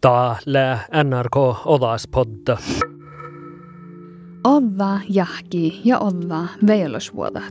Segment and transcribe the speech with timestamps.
[0.00, 1.36] Täällä NRK
[1.66, 2.56] Odaspodda.
[4.44, 7.42] Ova jahki ja ova veilosvuoda.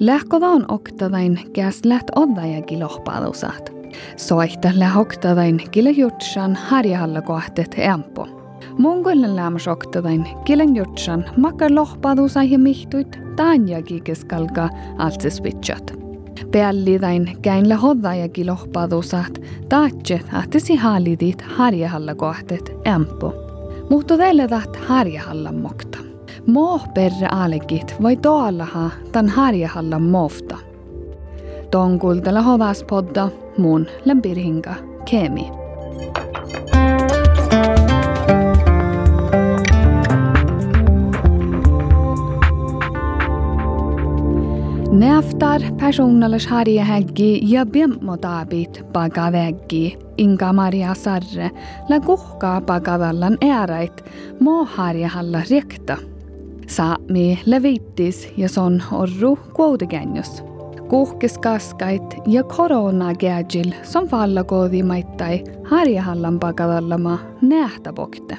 [0.00, 3.72] Lähkodan oktadain käs läht odajakin lohpaadusat.
[4.16, 8.28] Soihta lähoktadain kille jutsan harjahalla kohtet empo.
[8.78, 14.68] Mongolen lämmas oktadain killen jutsan makkar lohpaadusai ja mihtuit taanjakin keskalka
[15.28, 16.03] switchat.
[16.50, 23.34] Peallidain käinle hoddajakin lohpaadusat taatse ahtesi haalidit harjahalla kohtet empo.
[23.90, 25.98] Mutta teille taht harjahallan mokta.
[26.46, 30.58] Moo perre alekit voi toallaha tan harjahallan mofta.
[31.70, 34.74] Tonkultella hodaspodda mun lempirhinka
[35.10, 35.50] Kemi.
[44.94, 51.50] Neaftar personalles harjahäggi ja biemmodabit pagaväggi Inga Maria Sarre
[51.88, 54.04] la kuhkaa pagadallan äärait
[54.40, 55.96] moo harjahalla rekta.
[56.66, 60.44] Saami levittis ja son orru kuotegänjos.
[60.88, 68.38] Kuhkes kaskait ja korona gägil som falla koodi maittai harjahallan pagadallama nähtäbokte.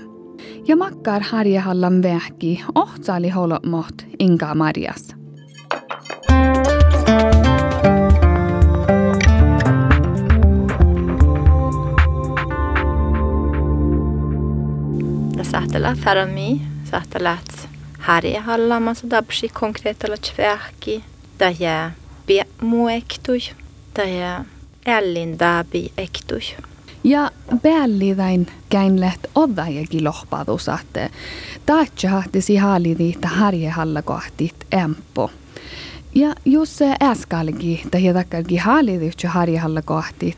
[0.68, 5.25] Ja makkar harjahallan vähki ohtsali holomot Inga Marias.
[15.56, 16.62] Sahtela farami,
[16.92, 21.04] sahtelat harja hallamassa dabsi konkreettalla tvähki,
[21.60, 21.92] ja
[22.26, 23.40] piemu ektui,
[24.20, 24.46] ja
[24.86, 26.42] ällin dabi ektui.
[27.04, 31.10] Ja päällidain käinlet odajakin lohpaadusahte.
[31.66, 35.32] Taatsa hahtisi haalidiita harjehalla kohtit empo.
[36.16, 40.38] Ja jos se äskalgi, tai takkalgi haalidiitsa harjehalla kohtit,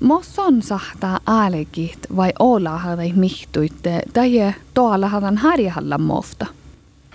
[0.00, 6.46] Mosson sahtaa aalekit vai olla hadai mihtuitte tai tuolla hadan harjahallan mofta?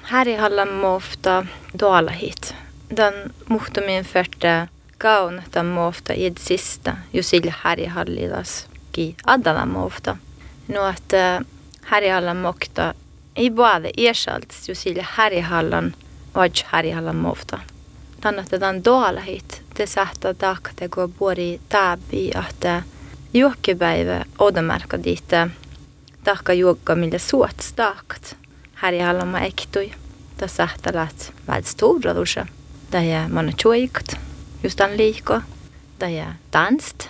[0.02, 1.45] Harjahallan mofta
[1.77, 2.55] tuolla hit.
[2.97, 3.14] Den
[3.49, 4.67] muhtumin förte
[4.99, 10.17] gaun den mofta i det sista jusille harjahallidas ki addana mofta.
[10.67, 11.14] Nu att
[11.82, 12.93] harjahallan mokta
[13.36, 15.95] i både ersalts jusille harjahallan
[16.33, 17.59] och harjahallan mofta.
[18.21, 18.82] Den att den
[19.77, 22.83] det saattaa taakata, kun puori taabi, että
[23.33, 25.49] juokkipäivä odomarka diitä
[26.23, 28.37] taakka juokka, millä suot staakat.
[28.75, 29.91] Här i Hallamma ektui.
[30.39, 32.47] Det saattaa läht väldigt stora dusa.
[32.91, 34.17] Där är man tjoikt,
[34.64, 35.41] just an liiko.
[35.99, 37.09] Där är danst,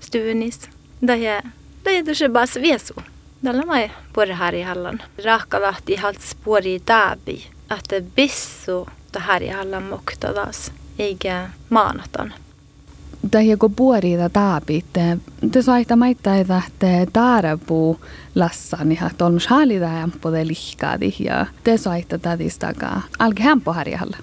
[0.00, 0.68] stunis.
[1.00, 1.42] Där är,
[1.84, 2.94] där är dusa bara svesu.
[3.44, 5.02] Tällä mä puori här i Hallan.
[5.18, 7.46] Raakka lahti halt spori taabi.
[7.68, 12.34] Att det bissu det här i Hallan moktadas eikä maanatan.
[13.30, 14.84] Tai kun puorita taapit,
[15.52, 16.56] te saita maittaa, että
[17.12, 18.00] taarapuu
[18.34, 23.02] lassani, että on halida hämppo de lihkaadi ja te saita tadistakaa.
[23.18, 24.16] Alki hämppo harjalla.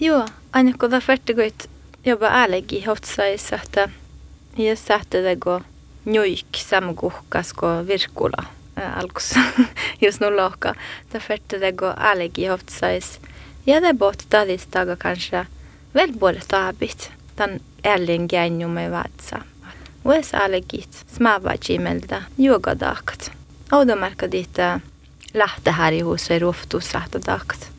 [0.00, 1.70] Joo, aina kun tämä färtigoit
[2.06, 3.88] jopa äälegi hotsais, että
[4.58, 5.60] ja sähtä tego
[6.04, 8.44] njuik samkuhkas ko virkula
[8.96, 9.34] alkus
[10.00, 10.74] just nu lohka.
[11.08, 13.20] Tämä färtigo äälegi hotsais.
[13.66, 15.46] Ja det bort tadistaga kanske
[16.48, 19.40] Taabit, tan älin gänjumme vatsa.
[20.04, 23.30] Ues alegit, smaavajimelda, juogadakt.
[23.70, 24.80] Audomarka diitä
[25.34, 27.70] lähte här i huset ruoftu sahtadakt.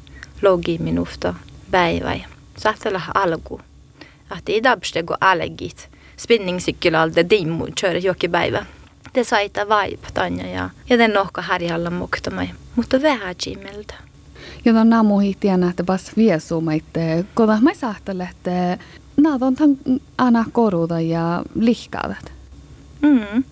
[0.42, 1.36] Logi minufta
[1.72, 2.26] päiväi.
[2.58, 3.60] Sahtala algu.
[4.30, 5.90] Att i dabstego alegit.
[6.18, 8.66] Spinningsykelalde dimmu köra joki päivä.
[9.14, 12.50] Det saita vaip tanja ja, ja den nohka harjalla muktamai.
[12.76, 13.94] Mutta vähäjimelda.
[13.94, 14.11] Ja
[14.66, 18.78] då namu hittiän että bas viesumaitte, koda mä sahtele, että
[19.18, 19.78] naad on tan
[20.18, 22.32] ana koruda ja lihkaadat.
[23.02, 23.44] Mm.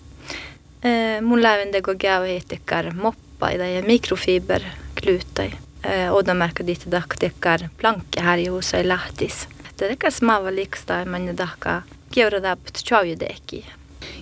[0.82, 5.52] Eh, mun lävendego käy hittikar moppaida ja mikrofiberklutai.
[5.84, 9.48] Eh, odomärka ditt daktekar planke här i husa i lahtis.
[9.78, 13.64] Det är smava liksta, men dahka kiura dapt tjavjudeki.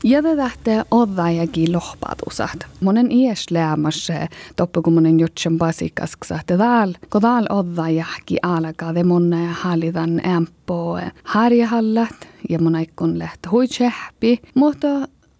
[0.05, 2.67] Ja det lähtee oddajakin lohpatusat.
[2.81, 6.39] Monen ies läämässä toppu kun monen jutsen pasikasksa.
[6.47, 13.50] Te tääl, kun tääl oddajahki alkaa, te monne hallitan ämppo harjahallat ja monen kun lähtee
[13.50, 14.41] huitsehpi.
[14.55, 14.89] Mutta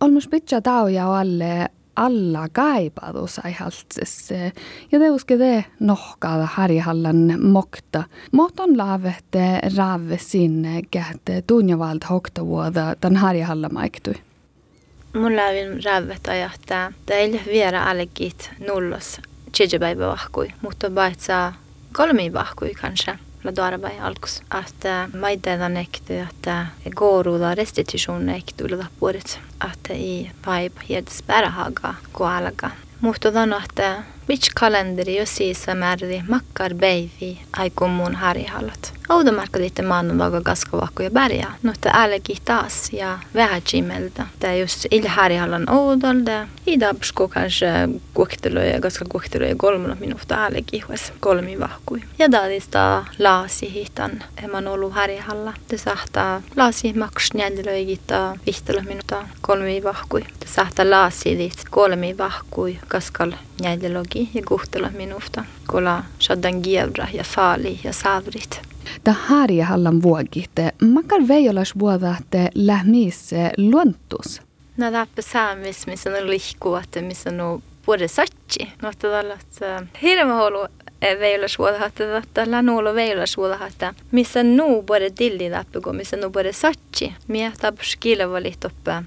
[0.01, 4.31] olmus pitkä tauja alle alla kaipatus aihaltses.
[4.93, 8.05] Ja te uske te nohkaada harjahallan mokta.
[8.33, 14.15] Mohton laavette raave sinne kähte tunjavalta hoktavuoda tämän harjahallan maiktui.
[15.13, 15.81] Mulla on
[16.29, 19.21] ajattaa, että ei vielä allegit nullos
[19.57, 21.53] tjejepäivä vahkui, mutta vaitsaa
[21.93, 23.19] kolmi vahkui kanssa.
[23.45, 24.43] la darba alkus.
[24.51, 24.85] Att
[25.21, 26.67] maidedan ekty, että
[26.97, 28.29] goruda restitution
[28.65, 29.41] ulla puolet.
[29.61, 32.71] Att i vibe heds bärahaga kualaga.
[33.01, 38.93] Mutta on, että which kalenderi jo siis määräti makkar beivi aikumun harjahallat.
[39.09, 41.47] Oudomarkka liitte maanantaga kaskavakku ja bärja.
[41.63, 44.27] No että äälegi taas ja vähäjimeltä.
[44.41, 46.49] Tämä just illa harjahallan oudolta.
[46.67, 47.67] I dabsko kanske
[48.15, 52.01] kuokteluja, koska kuokteluja kolmana minuutta äälegi hues kolmi vahkui.
[52.19, 55.55] Ja daadista laasi hitan eman ollut harjahalla.
[55.69, 60.23] Te sahtaa laasi maks njäljelöigitä vihtelo minuutta kolmi vahkui.
[60.41, 63.33] Te sahtaa laasi liit kolmi vahkui kaskal
[64.19, 65.45] njäljelogi ja kuhtela minusta.
[65.67, 68.61] Kola shaddan gievra ja faali ja savrit.
[69.05, 70.51] Ta harja hallan vuogit.
[70.83, 74.43] Makar veijolas vuodat lähmis luontus.
[74.77, 78.69] No läppä saamis, missä on lihku, että missä on vuode satsi.
[78.83, 79.39] No että tällä
[80.03, 80.69] hirveä holu
[81.21, 86.31] veijolas vuodat, että tällä nuolo veijolas vuodat, että missä nu både dilli läppä, missä nu
[86.31, 87.13] både satsi.
[87.29, 89.03] Mietä skilva lihtoppe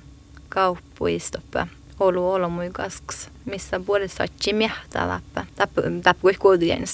[2.02, 5.46] olu olomui kasks, missä satsi miehtä läppä.
[5.60, 6.88] Läppä kuin kuitenkin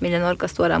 [0.00, 0.78] millä olkas tuoda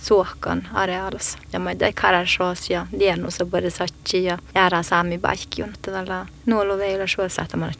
[0.00, 1.38] suohkan arealas.
[1.52, 5.72] Ja mä ei karashoos ja liennussa både satsi ja jäädä saami baikkiun.
[5.82, 7.74] Tällä nuolu veillä suossa, että mä olen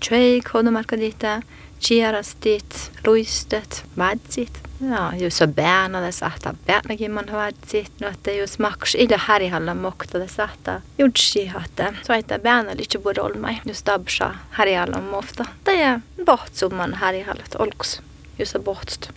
[1.83, 4.61] diitä, chiarastit, luistet, vadsit.
[4.91, 7.93] Ja, just så bärnade sahta bärnakin man vadsit.
[8.01, 11.95] No, että just maks illa härihalla moktade sahta judsi hahta.
[12.07, 13.61] Så että bärna lite både olmai.
[13.65, 15.45] Just dabsa härihalla mofta.
[15.65, 18.01] Det är bohtsumman härihallat olks.
[18.39, 19.11] Just bohtst.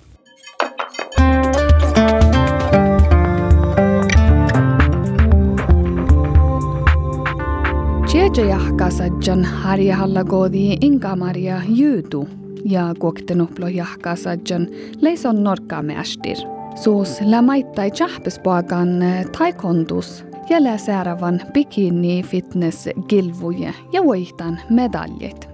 [8.50, 12.28] Jahkasajjan harjahalla koodi Inka Maria Jyytu
[12.66, 14.68] ja kuoktenuplo jahkasajjan
[15.02, 16.38] leison norkkaameastir.
[16.76, 18.90] Suus lämaittai jahpespoakan
[19.38, 25.50] taikondus ja läsäärävän bikini fitness gilvuje ja voihtan medaljet.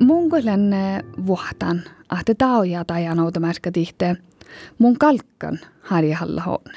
[0.00, 0.70] Mungolen
[1.26, 4.16] vuohtan, ahte taoja tajanoutamärkä tihte,
[4.78, 6.72] mun kalkkan harjahalla hoon.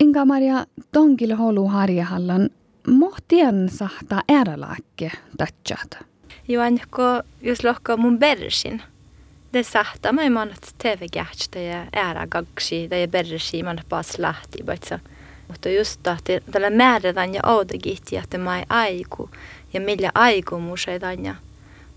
[0.00, 2.50] Inka Maria tonkil holu harjahallan
[2.88, 6.11] mohtien sahta äärälaakke tatsata.
[6.48, 8.82] Juanko jos lohko mun bersin.
[9.52, 14.98] Det sahta mä manat TV-gähtstä ja äärägagsi ja bersi man pas lahti baitsa.
[15.48, 19.30] Mutta just että tällä määrätään ja oudagit ja että mä aiku
[19.72, 21.34] ja millä aiku museidan ja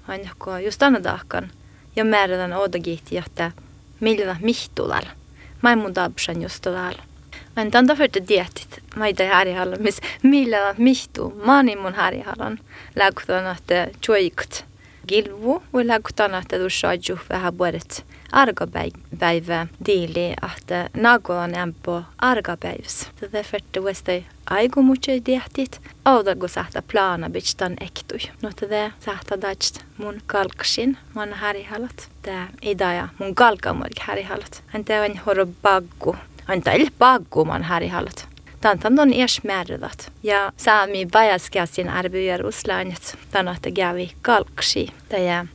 [0.07, 0.31] aina
[0.63, 1.51] just anna tahkan
[1.95, 3.51] ja määrätään oudagit ja että
[3.99, 5.09] millä mihtulalla.
[5.61, 7.03] Mä mun tabsan just täällä.
[7.55, 8.81] Men tanta förte dietit.
[8.95, 11.41] Mä itä harjahallan, miss millä mihtu.
[11.45, 12.59] Maani mun harjahallan.
[12.95, 14.65] Läkutan, että chuikt.
[15.07, 23.09] Gilvu, ja läkutan, että du saaju vähän vuodet argapäivä diili, että nagoan empo argapäivs.
[23.19, 25.81] Tätä förte vuostei aiku muche dietit.
[26.05, 28.19] Audago sahta plana bitstan ektui.
[28.41, 32.09] No tätä sahta dajst mun kalksin, mun harjahallat.
[32.21, 34.63] Tää idaja mun kalkamorg harjahallat.
[34.67, 35.45] Hän teevän horo
[36.47, 36.51] baggu.
[36.53, 38.27] Anta il pagguman härihallat.
[38.61, 40.11] Tantan on ies määrädat.
[40.23, 43.17] Ja saami vajaskäsin arvioida uslaanjat.
[43.31, 44.87] Tänätä kävi kalksi.
[45.09, 45.45] Tämä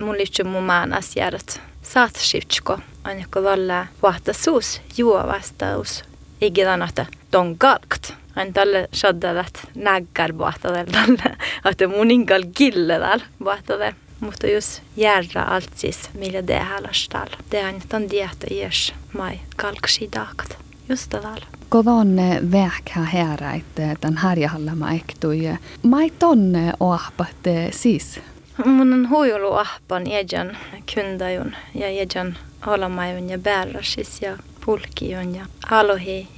[0.00, 1.60] mun liittyy mun maan asiarat.
[1.82, 2.78] Saatsivtsko.
[3.04, 6.04] Anjako valla vahta suus juo vastaus.
[6.40, 8.12] Ikinä että ton kalkt.
[8.34, 11.36] Hän tälle shaddalat näggar tälle.
[11.70, 13.94] Että mun inkal kille tälle.
[14.20, 17.28] Mutta jos järra allt siis, millä det halastal.
[17.50, 20.58] Det on tan dieta ies mai kalksi daakat.
[20.88, 21.46] Just tällä.
[21.68, 25.40] Kovonne vähkä herra, että tämän harjahalla mä ektui.
[25.82, 27.36] Mai tonne oahpat
[27.70, 28.20] siis?
[28.64, 30.56] Mun on huijulu ahpan ejan
[30.94, 34.36] kundajun ja ejan olamajun ja bärrasis ja
[34.66, 36.28] pulkion ja alohi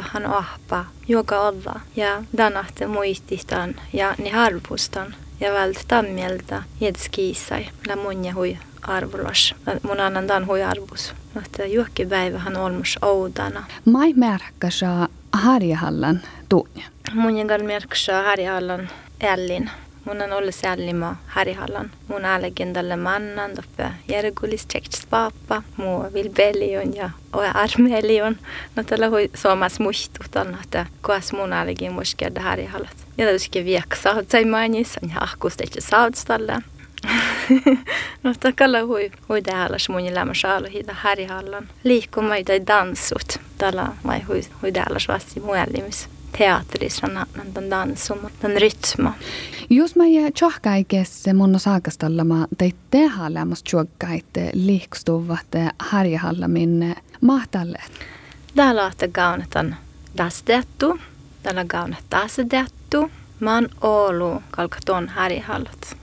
[0.00, 7.96] hän ahpa joka olla ja danahte muististan ja ni harpustan ja välttää mieltä jetskiisai la
[7.96, 9.54] munja hui arvolas.
[9.82, 11.14] Mun annan dan hui arvus.
[11.34, 13.64] Mutta juokkipäivähän on olmus oudana.
[13.84, 16.84] Mai märkäsa harjahallan tuunja.
[17.12, 18.88] Mun jengal märkäsa harjahallan
[19.22, 19.70] ällin.
[20.04, 21.90] Mun on ollut sällima harjahallan.
[22.08, 25.62] Mun alegendalle mannan toppe järgulis tsekts paappa.
[25.76, 28.36] Muu vilbelion ja oe armelion.
[28.76, 32.96] No tällä hui suomas muistutan, että kuas mun alegin muiskerda harjahallat.
[33.18, 34.96] Ja täytyy viekka saavutsa mainis.
[35.02, 36.52] Ja ahkusta itse saavutstalle.
[38.22, 41.68] no takalla hui hui täällä mun elämä saalo hita harjahallan.
[41.84, 43.38] Liikkumai tai danssut.
[43.58, 46.08] Tällä mai hui hui täällä vasti muellimis
[46.38, 47.06] teatterissa
[47.52, 49.14] tämän danssun, tämän rytma.
[49.70, 55.46] Jos mä jää tjohkaikessa mun saakastallama teit tehdä lämmas tjohkait liikstuvat
[55.78, 57.78] harjahallamin mahtalle.
[58.54, 59.76] Täällä on kaunetan
[60.18, 60.98] dastettu.
[61.42, 63.10] Täällä kaunet dastettu.
[63.40, 65.96] Man olu kalkaton harihallot.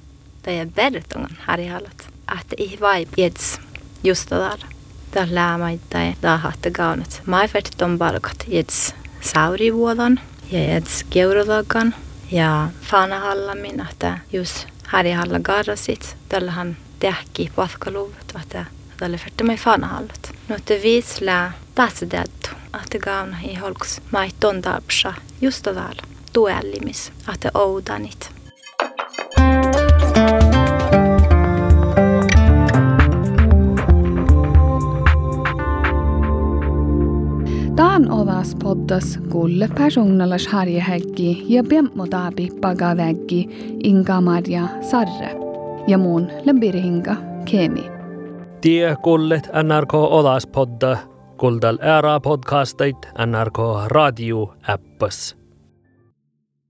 [0.44, 2.08] Tai vertongan harihallot.
[2.42, 3.60] Että ei vai pieds
[4.04, 4.66] just täällä.
[5.12, 5.58] Täällä
[6.22, 7.22] tahatte kaunet.
[7.26, 10.20] Maifert on palkat jeds saurivuodan
[10.52, 11.96] ja jeds geurolagan
[12.32, 16.18] ja fanahallamin, että just harihalla garrasit.
[16.30, 18.66] Tällähän tehki patkaluvut, että
[18.98, 20.32] tälle färte mig fanahallut.
[20.50, 22.50] No että viislää tässä dettu,
[22.84, 26.02] että gauna i holks maitton tarpsa just täällä
[26.34, 28.39] tuellimis, että oudanit.
[37.80, 43.50] Tämän odas poddas kulle personalas harjehäkki ja piemmotabi pagaväggi
[43.84, 45.36] Inga Maria Sarre
[45.88, 47.16] ja muun lembirihinga
[47.52, 47.92] Kemi.
[48.62, 50.98] Tie kullet NRK Odas podda
[51.38, 55.39] kuldal ära podcastait NRK radio appas.